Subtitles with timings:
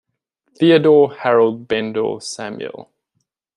[0.55, 2.89] Theodore Harold Bendor-Samuel.